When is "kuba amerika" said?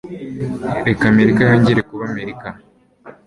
1.89-2.47